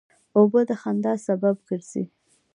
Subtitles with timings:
[0.37, 2.03] اوبه د خندا سبب ګرځي.